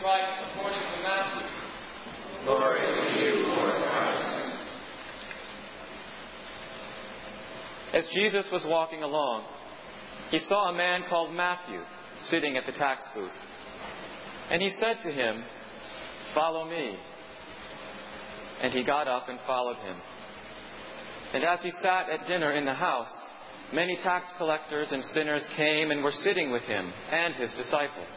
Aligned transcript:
Christ 0.00 0.32
according 0.52 0.78
to 0.78 1.02
Matthew. 1.02 1.48
Glory 2.44 2.80
to 2.86 3.20
you, 3.20 3.46
Lord 3.48 3.74
Christ. 3.82 4.38
As 7.94 8.04
Jesus 8.14 8.44
was 8.52 8.62
walking 8.66 9.02
along, 9.02 9.44
he 10.30 10.38
saw 10.48 10.70
a 10.70 10.76
man 10.76 11.02
called 11.08 11.34
Matthew 11.34 11.80
sitting 12.30 12.56
at 12.56 12.64
the 12.66 12.72
tax 12.72 13.02
booth. 13.12 13.32
And 14.50 14.62
he 14.62 14.70
said 14.78 14.98
to 15.04 15.10
him, 15.10 15.42
Follow 16.32 16.68
me. 16.68 16.96
And 18.62 18.72
he 18.72 18.84
got 18.84 19.08
up 19.08 19.28
and 19.28 19.38
followed 19.46 19.78
him. 19.78 19.96
And 21.34 21.44
as 21.44 21.58
he 21.62 21.72
sat 21.82 22.08
at 22.08 22.28
dinner 22.28 22.52
in 22.52 22.64
the 22.64 22.74
house, 22.74 23.10
many 23.74 23.96
tax 24.02 24.26
collectors 24.36 24.88
and 24.92 25.02
sinners 25.12 25.42
came 25.56 25.90
and 25.90 26.04
were 26.04 26.14
sitting 26.22 26.52
with 26.52 26.62
him 26.62 26.92
and 27.10 27.34
his 27.34 27.50
disciples. 27.62 28.08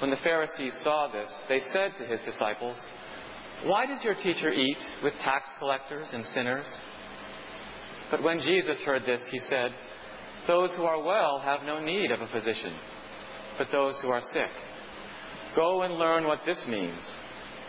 When 0.00 0.10
the 0.10 0.16
Pharisees 0.24 0.72
saw 0.82 1.08
this, 1.12 1.30
they 1.48 1.60
said 1.72 1.92
to 1.98 2.04
his 2.04 2.20
disciples, 2.30 2.76
Why 3.64 3.86
does 3.86 4.02
your 4.02 4.14
teacher 4.14 4.50
eat 4.50 4.78
with 5.02 5.14
tax 5.22 5.44
collectors 5.58 6.06
and 6.12 6.24
sinners? 6.34 6.66
But 8.10 8.22
when 8.22 8.40
Jesus 8.40 8.80
heard 8.84 9.02
this, 9.06 9.20
he 9.30 9.40
said, 9.48 9.72
Those 10.46 10.70
who 10.76 10.84
are 10.84 11.02
well 11.02 11.40
have 11.40 11.62
no 11.64 11.80
need 11.80 12.10
of 12.10 12.20
a 12.20 12.28
physician, 12.28 12.74
but 13.56 13.68
those 13.72 13.94
who 14.02 14.08
are 14.08 14.22
sick. 14.32 14.50
Go 15.56 15.82
and 15.82 15.94
learn 15.94 16.24
what 16.24 16.40
this 16.44 16.58
means. 16.68 17.00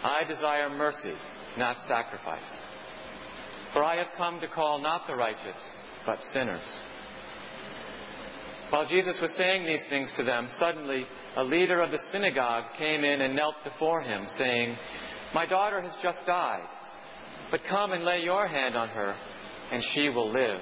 I 0.04 0.24
desire 0.28 0.70
mercy, 0.70 1.14
not 1.58 1.78
sacrifice. 1.88 2.42
For 3.74 3.84
I 3.84 3.98
have 3.98 4.08
come 4.18 4.40
to 4.40 4.48
call 4.48 4.80
not 4.80 5.02
the 5.08 5.16
righteous, 5.16 5.56
but 6.06 6.18
sinners. 6.34 6.62
While 8.70 8.88
Jesus 8.88 9.16
was 9.22 9.32
saying 9.38 9.66
these 9.66 9.86
things 9.90 10.10
to 10.18 10.24
them, 10.24 10.50
suddenly 10.60 11.06
a 11.38 11.44
leader 11.44 11.82
of 11.82 11.92
the 11.92 12.00
synagogue 12.12 12.66
came 12.78 13.04
in 13.04 13.22
and 13.22 13.36
knelt 13.36 13.56
before 13.64 14.02
him, 14.02 14.26
saying, 14.38 14.76
My 15.34 15.46
daughter 15.46 15.82
has 15.82 15.94
just 16.02 16.18
died, 16.26 16.68
but 17.52 17.62
come 17.70 17.92
and 17.92 18.04
lay 18.04 18.22
your 18.22 18.48
hand 18.48 18.76
on 18.76 18.90
her, 18.90 19.16
and 19.72 19.84
she 19.94 20.10
will 20.10 20.32
live. 20.32 20.62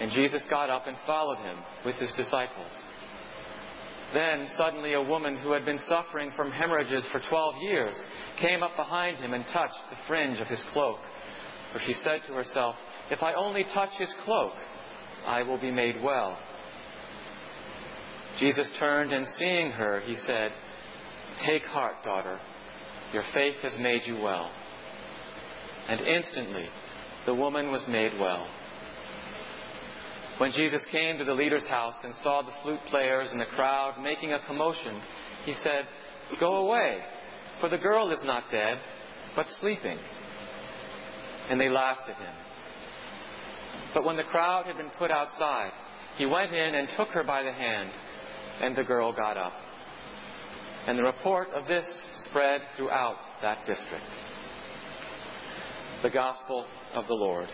And 0.00 0.10
Jesus 0.10 0.42
got 0.50 0.70
up 0.70 0.86
and 0.88 0.96
followed 1.06 1.38
him 1.38 1.56
with 1.86 1.94
his 1.96 2.10
disciples. 2.16 2.72
Then 4.12 4.48
suddenly 4.56 4.94
a 4.94 5.02
woman 5.02 5.36
who 5.36 5.52
had 5.52 5.64
been 5.64 5.80
suffering 5.88 6.30
from 6.36 6.50
hemorrhages 6.50 7.04
for 7.12 7.20
twelve 7.28 7.54
years 7.62 7.94
came 8.40 8.62
up 8.62 8.76
behind 8.76 9.18
him 9.18 9.34
and 9.34 9.44
touched 9.52 9.78
the 9.90 9.96
fringe 10.08 10.40
of 10.40 10.48
his 10.48 10.60
cloak. 10.72 10.98
For 11.72 11.80
she 11.80 11.94
said 12.04 12.20
to 12.26 12.34
herself, 12.34 12.74
If 13.10 13.22
I 13.22 13.34
only 13.34 13.64
touch 13.72 13.90
his 13.98 14.08
cloak, 14.24 14.52
I 15.26 15.42
will 15.42 15.58
be 15.58 15.70
made 15.70 16.02
well. 16.02 16.38
Jesus 18.38 18.66
turned 18.78 19.12
and 19.12 19.26
seeing 19.38 19.70
her, 19.70 20.00
he 20.00 20.16
said, 20.26 20.52
Take 21.46 21.64
heart, 21.66 22.02
daughter. 22.04 22.38
Your 23.12 23.24
faith 23.32 23.56
has 23.62 23.72
made 23.78 24.02
you 24.06 24.18
well. 24.20 24.50
And 25.88 26.00
instantly 26.00 26.66
the 27.26 27.34
woman 27.34 27.70
was 27.70 27.82
made 27.88 28.18
well. 28.18 28.46
When 30.38 30.52
Jesus 30.52 30.82
came 30.90 31.18
to 31.18 31.24
the 31.24 31.32
leader's 31.32 31.66
house 31.68 31.94
and 32.02 32.12
saw 32.22 32.42
the 32.42 32.50
flute 32.62 32.80
players 32.90 33.28
and 33.30 33.40
the 33.40 33.46
crowd 33.46 34.02
making 34.02 34.32
a 34.32 34.40
commotion, 34.46 35.00
he 35.44 35.54
said, 35.62 35.86
Go 36.40 36.56
away, 36.56 36.98
for 37.60 37.68
the 37.68 37.78
girl 37.78 38.10
is 38.10 38.18
not 38.24 38.50
dead, 38.50 38.78
but 39.36 39.46
sleeping. 39.60 39.98
And 41.48 41.60
they 41.60 41.68
laughed 41.68 42.08
at 42.08 42.16
him. 42.16 42.34
But 43.94 44.04
when 44.04 44.16
the 44.16 44.24
crowd 44.24 44.66
had 44.66 44.76
been 44.76 44.90
put 44.98 45.10
outside, 45.10 45.70
he 46.18 46.26
went 46.26 46.52
in 46.52 46.74
and 46.74 46.88
took 46.96 47.08
her 47.08 47.22
by 47.24 47.42
the 47.42 47.52
hand, 47.52 47.90
and 48.60 48.76
the 48.76 48.84
girl 48.84 49.12
got 49.12 49.36
up. 49.36 49.52
And 50.86 50.98
the 50.98 51.04
report 51.04 51.48
of 51.54 51.66
this 51.66 51.84
spread 52.28 52.60
throughout 52.76 53.16
that 53.42 53.58
district. 53.66 54.04
The 56.02 56.10
Gospel 56.10 56.66
of 56.94 57.06
the 57.06 57.14
Lord. 57.14 57.48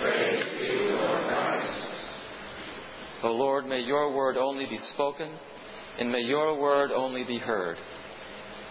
Praise 0.00 0.44
you, 0.62 0.90
Lord 0.92 1.24
Christ. 1.26 1.88
O 3.24 3.32
Lord, 3.32 3.66
may 3.66 3.80
your 3.80 4.14
word 4.14 4.36
only 4.36 4.66
be 4.66 4.78
spoken, 4.94 5.30
and 5.98 6.12
may 6.12 6.20
your 6.20 6.58
word 6.60 6.92
only 6.92 7.24
be 7.24 7.38
heard. 7.38 7.76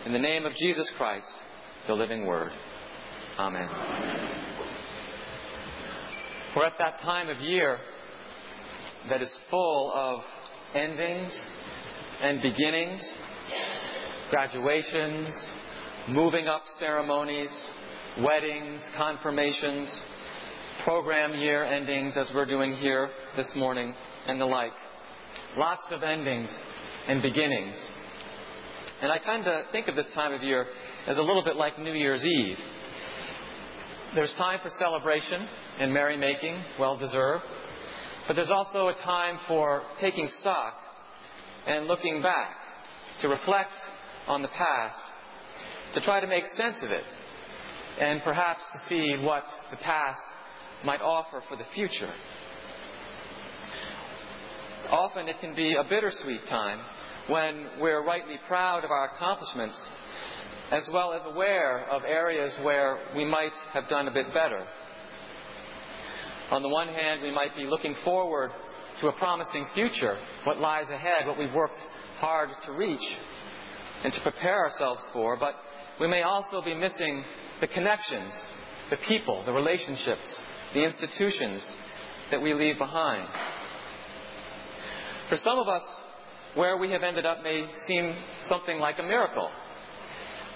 In 0.05 0.13
the 0.13 0.19
name 0.19 0.45
of 0.45 0.53
Jesus 0.55 0.87
Christ, 0.97 1.25
the 1.87 1.93
living 1.93 2.25
word. 2.25 2.51
Amen. 3.37 4.26
We're 6.57 6.65
at 6.65 6.79
that 6.79 7.01
time 7.01 7.29
of 7.29 7.39
year 7.39 7.77
that 9.11 9.21
is 9.21 9.29
full 9.51 9.91
of 9.93 10.21
endings 10.73 11.31
and 12.19 12.41
beginnings, 12.41 12.99
graduations, 14.31 15.35
moving 16.09 16.47
up 16.47 16.63
ceremonies, 16.79 17.51
weddings, 18.21 18.81
confirmations, 18.97 19.87
program 20.83 21.39
year 21.39 21.63
endings, 21.63 22.15
as 22.17 22.25
we're 22.33 22.47
doing 22.47 22.75
here 22.77 23.11
this 23.35 23.49
morning, 23.55 23.93
and 24.25 24.41
the 24.41 24.45
like. 24.45 24.73
Lots 25.57 25.83
of 25.91 26.01
endings 26.01 26.49
and 27.07 27.21
beginnings. 27.21 27.75
And 29.03 29.11
I 29.11 29.19
kind 29.19 29.45
of 29.45 29.65
think 29.71 29.89
of 29.89 29.95
this 29.95 30.07
time 30.15 30.33
of 30.33 30.41
year 30.41 30.65
as 31.05 31.17
a 31.17 31.21
little 31.21 31.43
bit 31.43 31.55
like 31.55 31.77
New 31.77 31.93
Year's 31.93 32.23
Eve. 32.23 32.57
There's 34.15 34.33
time 34.39 34.57
for 34.63 34.71
celebration 34.79 35.47
and 35.79 35.93
merrymaking, 35.93 36.61
well 36.79 36.97
deserved. 36.97 37.43
But 38.27 38.35
there's 38.35 38.51
also 38.51 38.89
a 38.89 38.93
time 39.03 39.39
for 39.47 39.83
taking 40.01 40.29
stock 40.41 40.73
and 41.65 41.87
looking 41.87 42.21
back, 42.21 42.55
to 43.21 43.27
reflect 43.27 43.71
on 44.27 44.41
the 44.41 44.47
past, 44.49 44.99
to 45.95 46.01
try 46.01 46.19
to 46.19 46.27
make 46.27 46.43
sense 46.55 46.77
of 46.83 46.91
it, 46.91 47.03
and 47.99 48.21
perhaps 48.23 48.61
to 48.73 48.89
see 48.89 49.23
what 49.23 49.43
the 49.71 49.77
past 49.77 50.19
might 50.85 51.01
offer 51.01 51.41
for 51.49 51.57
the 51.57 51.65
future. 51.73 52.11
Often 54.89 55.27
it 55.27 55.39
can 55.41 55.55
be 55.55 55.75
a 55.75 55.83
bittersweet 55.83 56.47
time 56.47 56.79
when 57.27 57.67
we're 57.79 58.05
rightly 58.05 58.39
proud 58.47 58.85
of 58.85 58.91
our 58.91 59.15
accomplishments 59.15 59.75
as 60.71 60.83
well 60.91 61.13
as 61.13 61.21
aware 61.25 61.89
of 61.89 62.03
areas 62.03 62.53
where 62.61 62.99
we 63.15 63.25
might 63.25 63.53
have 63.73 63.87
done 63.89 64.07
a 64.07 64.11
bit 64.11 64.33
better. 64.33 64.65
On 66.51 66.61
the 66.61 66.69
one 66.69 66.87
hand, 66.87 67.21
we 67.21 67.31
might 67.31 67.55
be 67.57 67.65
looking 67.65 67.95
forward 68.05 68.51
to 69.01 69.07
a 69.07 69.11
promising 69.13 69.67
future, 69.75 70.17
what 70.45 70.59
lies 70.59 70.85
ahead, 70.89 71.27
what 71.27 71.37
we've 71.37 71.53
worked 71.53 71.79
hard 72.19 72.49
to 72.65 72.71
reach 72.71 73.01
and 74.03 74.13
to 74.13 74.21
prepare 74.21 74.69
ourselves 74.69 75.01
for, 75.11 75.35
but 75.35 75.55
we 75.99 76.07
may 76.07 76.21
also 76.21 76.61
be 76.61 76.73
missing 76.73 77.23
the 77.59 77.67
connections, 77.67 78.31
the 78.89 78.97
people, 79.07 79.43
the 79.45 79.51
relationships, 79.51 80.21
the 80.73 80.83
institutions 80.83 81.61
that 82.31 82.41
we 82.41 82.53
leave 82.53 82.77
behind. 82.77 83.27
For 85.29 85.37
some 85.43 85.59
of 85.59 85.67
us, 85.67 85.83
where 86.55 86.77
we 86.77 86.91
have 86.91 87.03
ended 87.03 87.25
up 87.25 87.43
may 87.43 87.69
seem 87.87 88.15
something 88.47 88.79
like 88.79 88.99
a 88.99 89.03
miracle. 89.03 89.49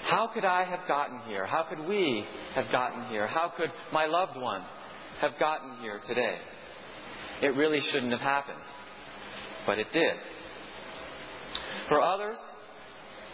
How 0.07 0.27
could 0.33 0.45
I 0.45 0.63
have 0.63 0.87
gotten 0.87 1.19
here? 1.27 1.45
How 1.45 1.63
could 1.63 1.85
we 1.85 2.25
have 2.55 2.71
gotten 2.71 3.05
here? 3.07 3.27
How 3.27 3.51
could 3.55 3.71
my 3.91 4.05
loved 4.05 4.39
one 4.39 4.63
have 5.21 5.39
gotten 5.39 5.77
here 5.81 6.01
today? 6.07 6.37
It 7.41 7.55
really 7.55 7.79
shouldn't 7.91 8.11
have 8.11 8.21
happened, 8.21 8.61
but 9.65 9.79
it 9.79 9.87
did. 9.93 10.15
For 11.87 12.01
others, 12.01 12.37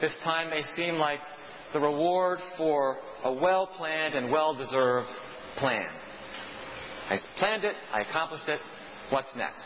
this 0.02 0.12
time 0.24 0.50
may 0.50 0.62
seem 0.76 0.96
like 0.96 1.20
the 1.74 1.80
reward 1.80 2.40
for 2.58 2.98
a 3.24 3.32
well 3.32 3.68
planned 3.78 4.16
and 4.16 4.32
well 4.32 4.54
deserved 4.54 5.10
plan. 5.58 5.88
I 7.10 7.20
planned 7.40 7.64
it, 7.64 7.76
I 7.94 8.02
accomplished 8.02 8.48
it, 8.48 8.60
what's 9.10 9.28
next? 9.36 9.62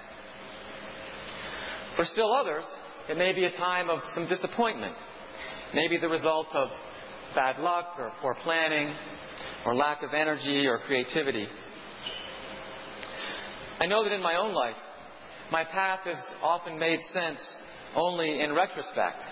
For 1.95 2.05
still 2.13 2.31
others, 2.33 2.63
it 3.09 3.17
may 3.17 3.33
be 3.33 3.45
a 3.45 3.51
time 3.57 3.89
of 3.89 3.99
some 4.13 4.27
disappointment, 4.27 4.95
maybe 5.73 5.97
the 5.97 6.07
result 6.07 6.47
of 6.53 6.69
bad 7.35 7.59
luck 7.59 7.95
or 7.97 8.11
poor 8.21 8.35
planning 8.43 8.93
or 9.65 9.75
lack 9.75 10.03
of 10.03 10.13
energy 10.13 10.67
or 10.67 10.79
creativity. 10.85 11.47
I 13.81 13.87
know 13.87 14.03
that 14.03 14.13
in 14.13 14.21
my 14.21 14.35
own 14.35 14.53
life, 14.53 14.75
my 15.51 15.63
path 15.63 16.01
has 16.05 16.17
often 16.43 16.77
made 16.77 16.99
sense 17.13 17.39
only 17.95 18.39
in 18.41 18.53
retrospect. 18.53 19.23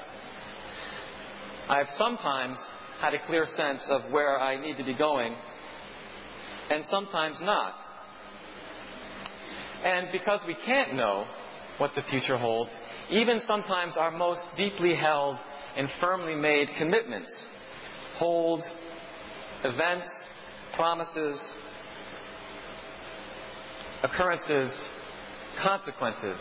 I've 1.69 1.87
sometimes 1.99 2.57
had 2.99 3.13
a 3.13 3.23
clear 3.27 3.45
sense 3.55 3.81
of 3.89 4.11
where 4.11 4.39
I 4.39 4.59
need 4.59 4.77
to 4.77 4.83
be 4.83 4.95
going, 4.95 5.35
and 6.71 6.83
sometimes 6.89 7.37
not. 7.41 7.75
And 9.83 10.07
because 10.11 10.39
we 10.47 10.55
can't 10.65 10.95
know 10.95 11.25
what 11.77 11.91
the 11.95 12.01
future 12.09 12.37
holds, 12.37 12.71
even 13.11 13.41
sometimes 13.45 13.93
our 13.97 14.09
most 14.09 14.41
deeply 14.57 14.95
held 14.95 15.37
and 15.77 15.87
firmly 16.01 16.33
made 16.33 16.69
commitments 16.79 17.29
hold 18.17 18.63
events, 19.63 20.07
promises, 20.75 21.39
occurrences, 24.03 24.71
consequences 25.61 26.37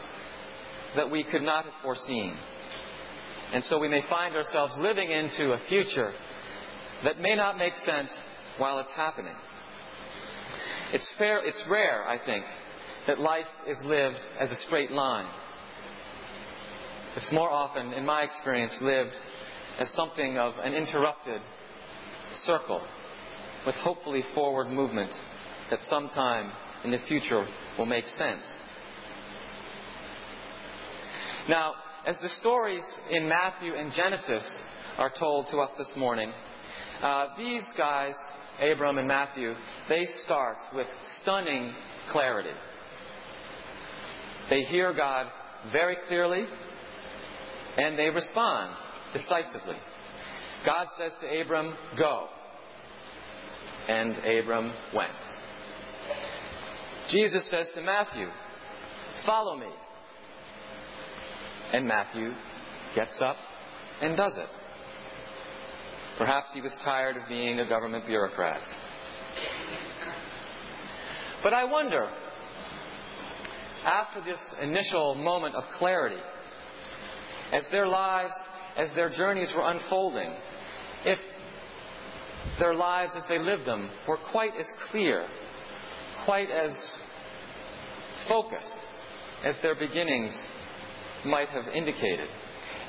that 0.96 1.10
we 1.10 1.24
could 1.24 1.42
not 1.42 1.64
have 1.64 1.74
foreseen. 1.82 2.36
And 3.52 3.64
so 3.68 3.78
we 3.78 3.88
may 3.88 4.02
find 4.08 4.34
ourselves 4.34 4.74
living 4.78 5.10
into 5.10 5.52
a 5.52 5.60
future 5.68 6.12
that 7.04 7.20
may 7.20 7.34
not 7.34 7.58
make 7.58 7.72
sense 7.86 8.10
while 8.58 8.78
it's 8.80 8.90
happening. 8.94 9.34
It's 10.92 11.04
fair, 11.18 11.44
it's 11.44 11.58
rare, 11.68 12.06
I 12.06 12.18
think, 12.24 12.44
that 13.06 13.18
life 13.18 13.46
is 13.66 13.76
lived 13.84 14.18
as 14.40 14.50
a 14.50 14.56
straight 14.66 14.90
line. 14.90 15.26
It's 17.16 17.32
more 17.32 17.50
often, 17.50 17.92
in 17.92 18.04
my 18.04 18.22
experience, 18.22 18.72
lived 18.80 19.14
as 19.78 19.88
something 19.96 20.38
of 20.38 20.54
an 20.62 20.74
interrupted 20.74 21.40
circle 22.46 22.82
with 23.66 23.74
hopefully 23.76 24.24
forward 24.34 24.68
movement 24.70 25.10
that 25.70 25.80
sometime 25.90 26.52
in 26.84 26.90
the 26.90 26.98
future 27.08 27.46
will 27.76 27.86
make 27.86 28.04
sense. 28.16 28.42
Now, 31.48 31.74
as 32.06 32.16
the 32.22 32.28
stories 32.40 32.82
in 33.10 33.28
Matthew 33.28 33.74
and 33.74 33.92
Genesis 33.94 34.42
are 34.98 35.12
told 35.18 35.46
to 35.50 35.58
us 35.58 35.70
this 35.78 35.88
morning, 35.96 36.32
uh, 37.02 37.26
these 37.36 37.62
guys, 37.76 38.14
Abram 38.60 38.98
and 38.98 39.08
Matthew, 39.08 39.54
they 39.88 40.08
start 40.24 40.56
with 40.74 40.86
stunning 41.22 41.72
clarity. 42.12 42.50
They 44.50 44.62
hear 44.62 44.92
God 44.92 45.26
very 45.72 45.96
clearly 46.08 46.44
and 47.76 47.98
they 47.98 48.10
respond 48.10 48.74
decisively. 49.12 49.76
God 50.66 50.86
says 50.98 51.12
to 51.20 51.40
Abram, 51.40 51.74
Go. 51.96 52.26
And 53.88 54.16
Abram 54.18 54.72
went. 54.94 55.37
Jesus 57.10 57.42
says 57.50 57.66
to 57.74 57.82
Matthew, 57.82 58.28
Follow 59.24 59.56
me. 59.56 59.66
And 61.72 61.86
Matthew 61.86 62.32
gets 62.94 63.20
up 63.20 63.36
and 64.00 64.16
does 64.16 64.32
it. 64.36 64.48
Perhaps 66.18 66.48
he 66.54 66.60
was 66.60 66.72
tired 66.84 67.16
of 67.16 67.22
being 67.28 67.60
a 67.60 67.68
government 67.68 68.06
bureaucrat. 68.06 68.60
But 71.42 71.54
I 71.54 71.64
wonder, 71.64 72.08
after 73.84 74.20
this 74.20 74.40
initial 74.60 75.14
moment 75.14 75.54
of 75.54 75.64
clarity, 75.78 76.20
as 77.52 77.62
their 77.70 77.86
lives, 77.86 78.32
as 78.76 78.88
their 78.94 79.10
journeys 79.10 79.48
were 79.56 79.70
unfolding, 79.70 80.32
if 81.04 81.18
their 82.58 82.74
lives 82.74 83.12
as 83.16 83.22
they 83.28 83.38
lived 83.38 83.66
them 83.66 83.88
were 84.08 84.18
quite 84.32 84.52
as 84.58 84.66
clear, 84.90 85.26
quite 86.24 86.50
as 86.50 86.72
focused 88.28 88.66
as 89.44 89.54
their 89.62 89.74
beginnings 89.74 90.34
might 91.24 91.48
have 91.48 91.68
indicated. 91.68 92.28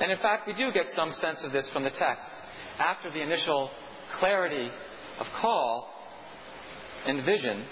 And 0.00 0.10
in 0.10 0.18
fact, 0.18 0.46
we 0.46 0.54
do 0.54 0.72
get 0.72 0.86
some 0.96 1.12
sense 1.20 1.38
of 1.44 1.52
this 1.52 1.66
from 1.72 1.84
the 1.84 1.90
text. 1.90 2.24
After 2.78 3.10
the 3.10 3.20
initial 3.20 3.70
clarity 4.18 4.70
of 5.18 5.26
call 5.40 5.88
and 7.06 7.24
vision, 7.24 7.64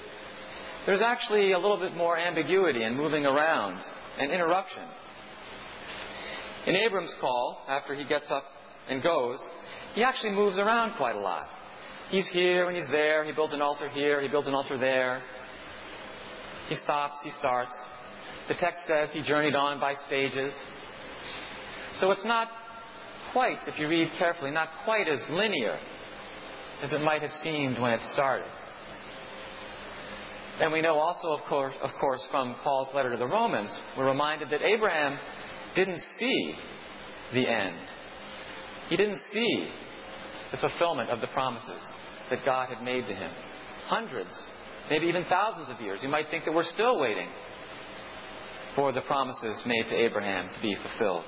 there's 0.86 1.00
actually 1.02 1.52
a 1.52 1.58
little 1.58 1.78
bit 1.78 1.96
more 1.96 2.18
ambiguity 2.18 2.82
and 2.82 2.96
moving 2.96 3.26
around 3.26 3.80
and 4.18 4.30
interruption. 4.30 4.82
In 6.66 6.76
Abram's 6.76 7.12
call, 7.20 7.64
after 7.68 7.94
he 7.94 8.04
gets 8.04 8.30
up 8.30 8.44
and 8.88 9.02
goes, 9.02 9.38
he 9.94 10.02
actually 10.02 10.32
moves 10.32 10.58
around 10.58 10.96
quite 10.96 11.16
a 11.16 11.20
lot. 11.20 11.46
He's 12.10 12.26
here 12.32 12.68
and 12.68 12.76
he's 12.76 12.90
there. 12.90 13.24
He 13.24 13.32
builds 13.32 13.54
an 13.54 13.62
altar 13.62 13.88
here. 13.88 14.20
He 14.20 14.28
builds 14.28 14.48
an 14.48 14.54
altar 14.54 14.78
there. 14.78 15.22
He 16.68 16.76
stops. 16.84 17.14
He 17.24 17.30
starts. 17.38 17.72
The 18.48 18.54
text 18.54 18.80
says 18.86 19.10
he 19.12 19.22
journeyed 19.22 19.54
on 19.54 19.80
by 19.80 19.94
stages. 20.06 20.52
So 22.00 22.10
it's 22.12 22.24
not 22.24 22.48
quite, 23.32 23.58
if 23.66 23.78
you 23.78 23.88
read 23.88 24.10
carefully, 24.18 24.50
not 24.50 24.68
quite 24.84 25.08
as 25.08 25.20
linear 25.30 25.78
as 26.82 26.92
it 26.92 27.02
might 27.02 27.22
have 27.22 27.32
seemed 27.42 27.78
when 27.78 27.92
it 27.92 28.00
started. 28.12 28.46
And 30.60 30.72
we 30.72 30.80
know 30.80 30.98
also, 30.98 31.28
of 31.28 31.40
course, 31.48 31.74
of 31.82 31.90
course, 32.00 32.20
from 32.30 32.56
Paul's 32.64 32.88
letter 32.94 33.10
to 33.12 33.16
the 33.16 33.26
Romans, 33.26 33.70
we're 33.96 34.08
reminded 34.08 34.50
that 34.50 34.62
Abraham 34.62 35.18
didn't 35.74 36.02
see 36.18 36.54
the 37.34 37.48
end. 37.48 37.76
He 38.88 38.96
didn't 38.96 39.20
see 39.32 39.68
the 40.50 40.56
fulfillment 40.56 41.10
of 41.10 41.20
the 41.20 41.26
promises 41.28 41.80
that 42.30 42.44
God 42.44 42.70
had 42.70 42.82
made 42.82 43.06
to 43.06 43.14
him. 43.14 43.30
Hundreds, 43.86 44.30
maybe 44.90 45.06
even 45.06 45.24
thousands 45.28 45.68
of 45.70 45.80
years. 45.80 46.00
You 46.02 46.08
might 46.08 46.30
think 46.30 46.44
that 46.44 46.52
we're 46.52 46.70
still 46.74 46.98
waiting 46.98 47.28
for 48.74 48.92
the 48.92 49.00
promises 49.02 49.56
made 49.66 49.84
to 49.90 49.96
Abraham 49.96 50.48
to 50.54 50.62
be 50.62 50.76
fulfilled. 50.76 51.24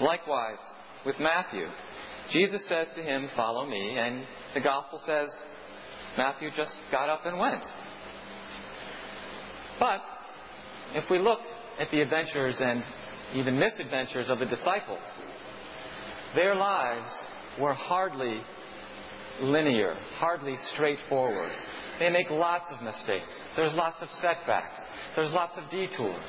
Likewise, 0.00 0.58
with 1.06 1.16
Matthew, 1.20 1.66
Jesus 2.32 2.60
says 2.68 2.88
to 2.96 3.02
him, 3.02 3.28
Follow 3.36 3.66
me, 3.66 3.98
and 3.98 4.24
the 4.54 4.60
gospel 4.60 5.00
says 5.06 5.28
Matthew 6.16 6.50
just 6.56 6.72
got 6.90 7.08
up 7.08 7.24
and 7.24 7.38
went. 7.38 7.62
But 9.78 10.02
if 10.94 11.08
we 11.10 11.18
look 11.18 11.40
at 11.78 11.90
the 11.90 12.00
adventures 12.00 12.56
and 12.60 12.82
even 13.34 13.58
misadventures 13.58 14.28
of 14.28 14.38
the 14.38 14.46
disciples, 14.46 15.00
their 16.34 16.54
lives 16.54 17.10
were 17.60 17.74
hardly 17.74 18.40
linear, 19.40 19.96
hardly 20.18 20.56
straightforward. 20.74 21.50
They 21.98 22.10
make 22.10 22.30
lots 22.30 22.64
of 22.72 22.82
mistakes. 22.82 23.28
There's 23.56 23.72
lots 23.74 23.96
of 24.00 24.08
setbacks. 24.20 24.74
There's 25.16 25.32
lots 25.32 25.52
of 25.56 25.70
detours. 25.70 26.24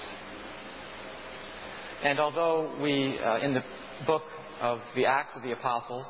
And 2.03 2.19
although 2.19 2.75
we, 2.81 3.17
uh, 3.19 3.39
in 3.39 3.53
the 3.53 3.63
book 4.05 4.23
of 4.61 4.79
the 4.95 5.05
Acts 5.05 5.33
of 5.35 5.43
the 5.43 5.51
Apostles, 5.51 6.05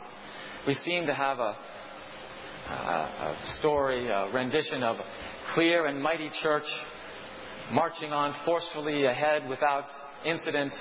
we 0.65 0.75
seem 0.85 1.05
to 1.05 1.13
have 1.13 1.39
a, 1.39 1.55
a, 2.69 2.73
a 2.73 3.37
story, 3.59 4.07
a 4.07 4.31
rendition 4.33 4.81
of 4.81 4.97
a 4.97 5.03
clear 5.53 5.85
and 5.85 6.01
mighty 6.01 6.31
church 6.41 6.65
marching 7.71 8.11
on 8.11 8.35
forcefully 8.45 9.05
ahead 9.05 9.47
without 9.47 9.85
incident, 10.25 10.73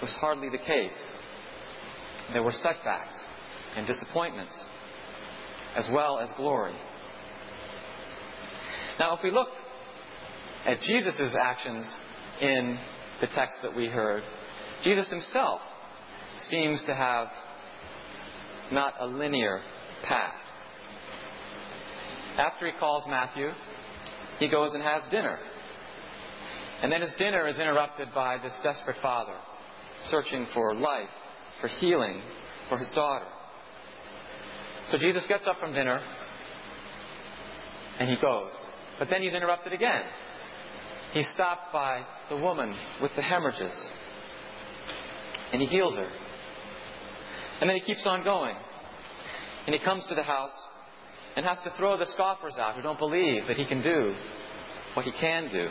was 0.00 0.10
hardly 0.20 0.48
the 0.48 0.58
case. 0.58 0.90
There 2.32 2.42
were 2.42 2.54
setbacks 2.62 3.14
and 3.76 3.86
disappointments, 3.86 4.52
as 5.76 5.84
well 5.92 6.18
as 6.18 6.28
glory. 6.36 6.74
Now, 8.98 9.16
if 9.16 9.22
we 9.22 9.30
look 9.30 9.48
at 10.66 10.80
Jesus' 10.82 11.34
actions 11.40 11.84
in 12.40 12.78
the 13.20 13.26
text 13.28 13.56
that 13.62 13.74
we 13.74 13.86
heard, 13.86 14.22
Jesus 14.82 15.06
himself 15.08 15.60
seems 16.50 16.80
to 16.86 16.94
have 16.94 17.28
not 18.70 18.94
a 19.00 19.06
linear 19.06 19.60
path. 20.04 20.34
After 22.36 22.66
he 22.66 22.72
calls 22.78 23.04
Matthew, 23.08 23.50
he 24.38 24.48
goes 24.48 24.72
and 24.74 24.82
has 24.82 25.02
dinner. 25.10 25.38
And 26.82 26.90
then 26.92 27.00
his 27.00 27.12
dinner 27.18 27.46
is 27.48 27.56
interrupted 27.56 28.08
by 28.14 28.38
this 28.38 28.52
desperate 28.62 28.96
father 29.00 29.36
searching 30.10 30.46
for 30.52 30.74
life, 30.74 31.08
for 31.60 31.68
healing 31.68 32.20
for 32.68 32.78
his 32.78 32.88
daughter. 32.94 33.26
So 34.90 34.98
Jesus 34.98 35.22
gets 35.28 35.46
up 35.46 35.58
from 35.58 35.72
dinner 35.72 36.00
and 37.98 38.08
he 38.08 38.16
goes. 38.16 38.50
But 38.98 39.08
then 39.10 39.22
he's 39.22 39.32
interrupted 39.32 39.72
again. 39.72 40.02
He's 41.12 41.26
stopped 41.34 41.72
by 41.72 42.04
the 42.28 42.36
woman 42.36 42.74
with 43.00 43.12
the 43.16 43.22
hemorrhages 43.22 43.72
and 45.52 45.62
he 45.62 45.68
heals 45.68 45.94
her. 45.94 46.08
And 47.60 47.70
then 47.70 47.76
he 47.76 47.82
keeps 47.82 48.04
on 48.04 48.24
going. 48.24 48.56
And 49.66 49.74
he 49.74 49.80
comes 49.80 50.02
to 50.08 50.14
the 50.14 50.22
house 50.22 50.50
and 51.36 51.46
has 51.46 51.58
to 51.64 51.72
throw 51.78 51.96
the 51.96 52.06
scoffers 52.14 52.54
out 52.58 52.74
who 52.74 52.82
don't 52.82 52.98
believe 52.98 53.46
that 53.46 53.56
he 53.56 53.64
can 53.64 53.82
do 53.82 54.14
what 54.94 55.04
he 55.04 55.12
can 55.12 55.50
do. 55.50 55.68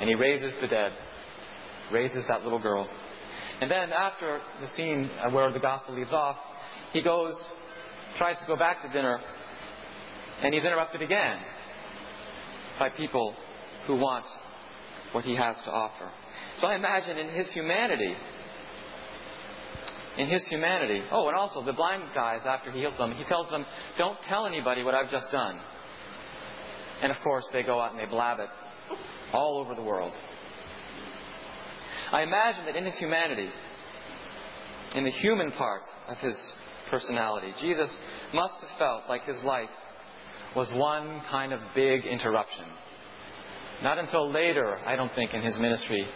And 0.00 0.08
he 0.08 0.14
raises 0.14 0.52
the 0.60 0.66
dead, 0.68 0.92
raises 1.92 2.24
that 2.28 2.44
little 2.44 2.58
girl. 2.58 2.88
And 3.60 3.70
then 3.70 3.92
after 3.92 4.40
the 4.60 4.68
scene 4.76 5.10
where 5.32 5.50
the 5.52 5.58
gospel 5.58 5.94
leaves 5.94 6.12
off, 6.12 6.36
he 6.92 7.02
goes, 7.02 7.34
tries 8.18 8.38
to 8.40 8.46
go 8.46 8.56
back 8.56 8.82
to 8.82 8.88
dinner, 8.88 9.18
and 10.42 10.54
he's 10.54 10.64
interrupted 10.64 11.02
again 11.02 11.38
by 12.78 12.90
people 12.90 13.34
who 13.86 13.96
want 13.96 14.24
what 15.12 15.24
he 15.24 15.34
has 15.34 15.56
to 15.64 15.70
offer. 15.70 16.10
So 16.60 16.66
I 16.66 16.74
imagine 16.74 17.16
in 17.16 17.34
his 17.34 17.46
humanity, 17.52 18.14
in 20.18 20.28
his 20.28 20.42
humanity. 20.48 21.02
Oh, 21.10 21.28
and 21.28 21.36
also 21.36 21.62
the 21.62 21.72
blind 21.72 22.04
guys, 22.14 22.40
after 22.46 22.70
he 22.70 22.80
heals 22.80 22.96
them, 22.98 23.12
he 23.12 23.24
tells 23.24 23.48
them, 23.50 23.64
Don't 23.98 24.18
tell 24.28 24.46
anybody 24.46 24.82
what 24.82 24.94
I've 24.94 25.10
just 25.10 25.30
done. 25.30 25.58
And 27.02 27.12
of 27.12 27.18
course, 27.22 27.44
they 27.52 27.62
go 27.62 27.80
out 27.80 27.92
and 27.92 28.00
they 28.00 28.06
blab 28.06 28.40
it 28.40 28.48
all 29.32 29.58
over 29.58 29.74
the 29.74 29.82
world. 29.82 30.12
I 32.12 32.22
imagine 32.22 32.66
that 32.66 32.76
in 32.76 32.84
his 32.84 32.94
humanity, 32.98 33.50
in 34.94 35.04
the 35.04 35.10
human 35.10 35.50
part 35.52 35.82
of 36.08 36.18
his 36.18 36.34
personality, 36.90 37.52
Jesus 37.60 37.88
must 38.32 38.54
have 38.60 38.78
felt 38.78 39.02
like 39.08 39.24
his 39.24 39.42
life 39.44 39.68
was 40.54 40.68
one 40.72 41.20
kind 41.30 41.52
of 41.52 41.60
big 41.74 42.04
interruption. 42.04 42.64
Not 43.82 43.98
until 43.98 44.30
later, 44.32 44.78
I 44.86 44.96
don't 44.96 45.14
think, 45.14 45.34
in 45.34 45.42
his 45.42 45.56
ministry 45.58 46.06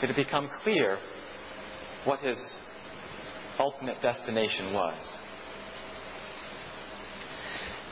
did 0.00 0.10
it 0.10 0.16
become 0.16 0.50
clear 0.62 0.98
what 2.04 2.20
his 2.20 2.36
ultimate 3.58 4.00
destination 4.02 4.72
was. 4.72 4.94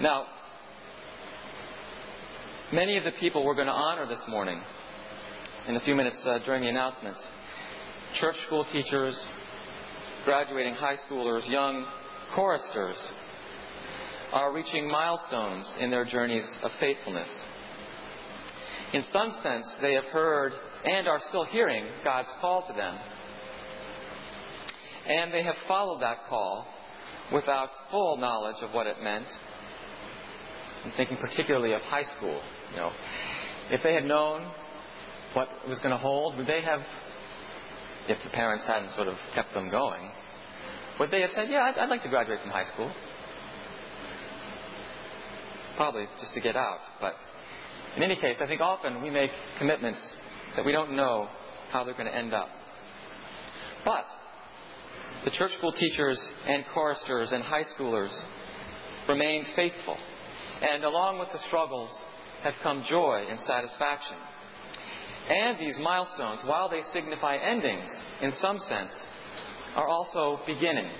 Now, 0.00 0.26
many 2.72 2.98
of 2.98 3.04
the 3.04 3.12
people 3.12 3.44
we're 3.44 3.54
going 3.54 3.66
to 3.66 3.72
honor 3.72 4.06
this 4.06 4.20
morning, 4.28 4.60
in 5.68 5.76
a 5.76 5.80
few 5.80 5.96
minutes 5.96 6.18
uh, 6.24 6.38
during 6.44 6.62
the 6.62 6.68
announcements, 6.68 7.18
church 8.20 8.36
school 8.46 8.64
teachers, 8.72 9.14
graduating 10.24 10.74
high 10.74 10.96
schoolers, 11.08 11.48
young 11.50 11.84
choristers, 12.34 12.96
are 14.32 14.52
reaching 14.52 14.90
milestones 14.90 15.66
in 15.80 15.90
their 15.90 16.04
journeys 16.04 16.44
of 16.62 16.70
faithfulness. 16.80 17.28
In 18.92 19.04
some 19.12 19.36
sense, 19.42 19.66
they 19.82 19.94
have 19.94 20.04
heard 20.04 20.52
and 20.84 21.08
are 21.08 21.20
still 21.28 21.44
hearing 21.44 21.84
God's 22.04 22.28
call 22.40 22.66
to 22.66 22.72
them. 22.72 22.96
And 25.08 25.32
they 25.32 25.42
have 25.42 25.56
followed 25.68 26.00
that 26.02 26.18
call 26.28 26.66
without 27.32 27.68
full 27.90 28.16
knowledge 28.16 28.56
of 28.62 28.70
what 28.72 28.86
it 28.86 28.96
meant. 29.02 29.26
I'm 30.84 30.92
thinking 30.96 31.16
particularly 31.16 31.72
of 31.72 31.82
high 31.82 32.04
school. 32.16 32.40
You 32.70 32.76
know, 32.76 32.92
if 33.70 33.82
they 33.82 33.94
had 33.94 34.04
known 34.04 34.50
what 35.34 35.48
was 35.68 35.78
going 35.78 35.90
to 35.90 35.98
hold, 35.98 36.36
would 36.36 36.46
they 36.46 36.62
have, 36.62 36.80
if 38.08 38.18
the 38.22 38.30
parents 38.30 38.64
hadn't 38.66 38.94
sort 38.94 39.08
of 39.08 39.16
kept 39.34 39.52
them 39.54 39.70
going, 39.70 40.10
would 40.98 41.10
they 41.10 41.20
have 41.20 41.30
said, 41.34 41.48
"Yeah, 41.50 41.64
I'd, 41.64 41.78
I'd 41.78 41.90
like 41.90 42.02
to 42.02 42.08
graduate 42.08 42.40
from 42.40 42.50
high 42.50 42.66
school"? 42.72 42.90
Probably 45.76 46.06
just 46.20 46.32
to 46.34 46.40
get 46.40 46.56
out. 46.56 46.80
But 47.00 47.14
in 47.96 48.02
any 48.02 48.16
case, 48.16 48.36
I 48.40 48.46
think 48.46 48.60
often 48.60 49.02
we 49.02 49.10
make 49.10 49.30
commitments 49.58 50.00
that 50.56 50.64
we 50.64 50.72
don't 50.72 50.96
know 50.96 51.28
how 51.70 51.84
they're 51.84 51.94
going 51.94 52.06
to 52.06 52.14
end 52.14 52.32
up. 52.32 52.48
But 53.84 54.04
the 55.24 55.30
church 55.32 55.52
school 55.58 55.72
teachers 55.72 56.18
and 56.46 56.64
choristers 56.72 57.28
and 57.32 57.42
high 57.42 57.64
schoolers 57.78 58.10
remained 59.08 59.46
faithful. 59.54 59.96
And 60.62 60.84
along 60.84 61.18
with 61.18 61.28
the 61.32 61.38
struggles 61.48 61.90
have 62.42 62.54
come 62.62 62.84
joy 62.88 63.26
and 63.28 63.38
satisfaction. 63.46 64.16
And 65.28 65.58
these 65.58 65.74
milestones, 65.82 66.40
while 66.44 66.68
they 66.68 66.82
signify 66.94 67.36
endings 67.36 67.90
in 68.22 68.32
some 68.40 68.58
sense, 68.68 68.92
are 69.74 69.88
also 69.88 70.40
beginnings 70.46 70.98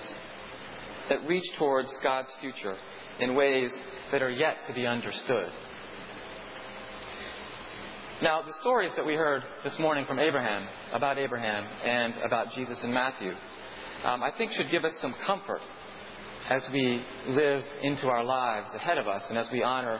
that 1.09 1.25
reach 1.27 1.45
towards 1.57 1.87
God's 2.03 2.27
future 2.41 2.75
in 3.19 3.35
ways 3.35 3.71
that 4.11 4.21
are 4.21 4.29
yet 4.29 4.57
to 4.67 4.73
be 4.73 4.85
understood. 4.85 5.49
Now, 8.21 8.41
the 8.41 8.53
stories 8.61 8.91
that 8.95 9.05
we 9.05 9.13
heard 9.13 9.43
this 9.63 9.77
morning 9.79 10.05
from 10.05 10.19
Abraham, 10.19 10.67
about 10.91 11.17
Abraham, 11.17 11.63
and 11.85 12.15
about 12.25 12.51
Jesus 12.53 12.77
in 12.83 12.91
Matthew, 12.91 13.31
um, 14.03 14.23
I 14.23 14.31
think 14.37 14.51
should 14.53 14.71
give 14.71 14.83
us 14.85 14.93
some 15.01 15.13
comfort 15.25 15.61
as 16.49 16.63
we 16.73 17.03
live 17.29 17.63
into 17.83 18.07
our 18.07 18.23
lives 18.23 18.67
ahead 18.75 18.97
of 18.97 19.07
us 19.07 19.21
and 19.29 19.37
as 19.37 19.47
we 19.51 19.63
honor 19.63 19.99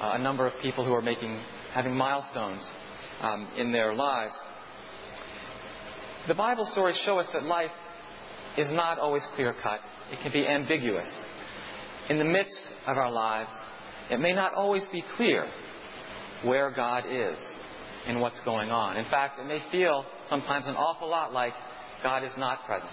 uh, 0.00 0.12
a 0.14 0.18
number 0.18 0.46
of 0.46 0.52
people 0.62 0.84
who 0.84 0.94
are 0.94 1.02
making, 1.02 1.38
having 1.72 1.94
milestones 1.94 2.62
um, 3.20 3.48
in 3.56 3.72
their 3.72 3.94
lives. 3.94 4.34
The 6.28 6.34
Bible 6.34 6.68
stories 6.72 6.96
show 7.04 7.18
us 7.18 7.26
that 7.32 7.44
life 7.44 7.70
is 8.56 8.70
not 8.72 8.98
always 8.98 9.22
clear 9.36 9.54
cut, 9.62 9.80
it 10.12 10.20
can 10.22 10.32
be 10.32 10.46
ambiguous. 10.46 11.08
In 12.08 12.18
the 12.18 12.24
midst 12.24 12.58
of 12.86 12.98
our 12.98 13.10
lives, 13.10 13.50
it 14.10 14.20
may 14.20 14.32
not 14.32 14.54
always 14.54 14.82
be 14.92 15.04
clear 15.16 15.46
where 16.42 16.70
God 16.70 17.04
is 17.08 17.36
and 18.06 18.20
what's 18.20 18.40
going 18.44 18.70
on. 18.70 18.96
In 18.96 19.04
fact, 19.04 19.38
it 19.38 19.46
may 19.46 19.62
feel 19.70 20.04
sometimes 20.28 20.66
an 20.66 20.74
awful 20.74 21.08
lot 21.08 21.32
like 21.32 21.52
God 22.02 22.24
is 22.24 22.32
not 22.36 22.64
present. 22.66 22.90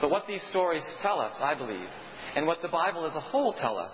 But 0.00 0.10
what 0.10 0.26
these 0.28 0.42
stories 0.50 0.82
tell 1.02 1.20
us, 1.20 1.32
I 1.40 1.54
believe, 1.54 1.88
and 2.34 2.46
what 2.46 2.60
the 2.62 2.68
Bible 2.68 3.06
as 3.06 3.14
a 3.14 3.20
whole 3.20 3.54
tell 3.54 3.78
us, 3.78 3.92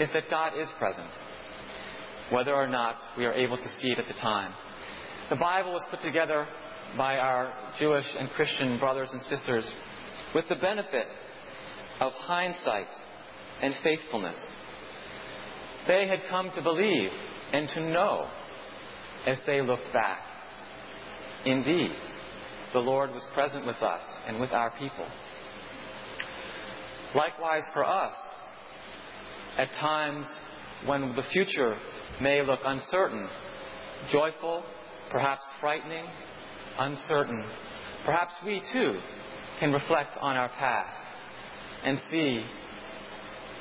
is 0.00 0.08
that 0.14 0.30
God 0.30 0.52
is 0.58 0.68
present, 0.78 1.10
whether 2.30 2.54
or 2.54 2.68
not 2.68 2.96
we 3.16 3.24
are 3.24 3.32
able 3.32 3.56
to 3.56 3.68
see 3.80 3.88
it 3.88 3.98
at 3.98 4.06
the 4.08 4.20
time. 4.20 4.52
The 5.30 5.36
Bible 5.36 5.72
was 5.72 5.82
put 5.90 6.02
together 6.02 6.46
by 6.96 7.18
our 7.18 7.52
Jewish 7.78 8.06
and 8.18 8.28
Christian 8.30 8.78
brothers 8.78 9.08
and 9.12 9.22
sisters 9.22 9.64
with 10.34 10.44
the 10.48 10.56
benefit 10.56 11.06
of 12.00 12.12
hindsight 12.12 12.88
and 13.62 13.74
faithfulness. 13.82 14.36
They 15.86 16.06
had 16.08 16.20
come 16.30 16.50
to 16.54 16.62
believe 16.62 17.10
and 17.52 17.68
to 17.70 17.80
know 17.90 18.28
as 19.26 19.38
they 19.46 19.60
looked 19.60 19.92
back. 19.92 20.20
Indeed, 21.44 21.92
the 22.72 22.78
Lord 22.78 23.10
was 23.10 23.22
present 23.34 23.66
with 23.66 23.76
us 23.76 24.02
and 24.26 24.40
with 24.40 24.52
our 24.52 24.70
people. 24.78 25.06
Likewise 27.14 27.64
for 27.72 27.84
us, 27.84 28.14
at 29.58 29.68
times 29.80 30.26
when 30.86 31.14
the 31.14 31.22
future 31.32 31.76
may 32.20 32.42
look 32.44 32.60
uncertain, 32.64 33.28
joyful, 34.10 34.62
perhaps 35.10 35.42
frightening, 35.60 36.04
uncertain, 36.78 37.44
perhaps 38.04 38.32
we 38.44 38.62
too 38.72 38.98
can 39.60 39.72
reflect 39.72 40.16
on 40.20 40.36
our 40.36 40.48
past 40.48 40.96
and 41.84 42.00
see, 42.10 42.44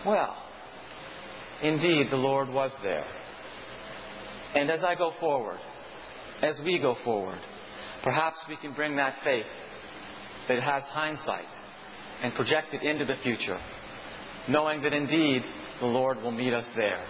well, 0.05 0.35
indeed 1.61 2.07
the 2.09 2.17
Lord 2.17 2.49
was 2.49 2.71
there. 2.83 3.05
And 4.55 4.69
as 4.69 4.83
I 4.83 4.95
go 4.95 5.13
forward, 5.19 5.59
as 6.41 6.55
we 6.65 6.79
go 6.79 6.95
forward, 7.03 7.39
perhaps 8.03 8.37
we 8.49 8.57
can 8.57 8.73
bring 8.73 8.95
that 8.95 9.15
faith 9.23 9.45
that 10.47 10.61
has 10.61 10.83
hindsight 10.87 11.45
and 12.23 12.33
project 12.33 12.73
it 12.73 12.83
into 12.83 13.05
the 13.05 13.15
future, 13.23 13.59
knowing 14.49 14.81
that 14.81 14.93
indeed 14.93 15.43
the 15.79 15.85
Lord 15.85 16.21
will 16.21 16.31
meet 16.31 16.53
us 16.53 16.65
there, 16.75 17.03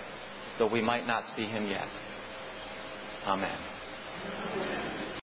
though 0.61 0.67
we 0.67 0.79
might 0.79 1.07
not 1.07 1.23
see 1.35 1.45
him 1.45 1.65
yet. 1.65 1.87
Amen. 3.25 3.57